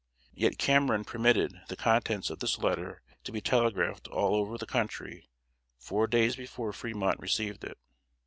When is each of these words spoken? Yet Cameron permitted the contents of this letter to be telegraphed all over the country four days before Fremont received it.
Yet 0.33 0.57
Cameron 0.57 1.03
permitted 1.05 1.61
the 1.67 1.75
contents 1.75 2.31
of 2.31 2.39
this 2.39 2.57
letter 2.57 3.03
to 3.23 3.31
be 3.31 3.39
telegraphed 3.39 4.07
all 4.07 4.33
over 4.33 4.57
the 4.57 4.65
country 4.65 5.29
four 5.77 6.07
days 6.07 6.35
before 6.35 6.73
Fremont 6.73 7.19
received 7.19 7.63
it. 7.63 7.77